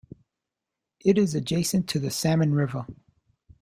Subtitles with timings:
[1.05, 2.87] It is adjacent to the Salmon River.